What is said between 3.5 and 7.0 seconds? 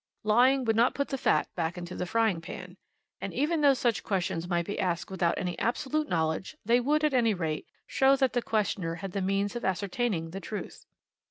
though such questions might be asked without any absolute knowledge, they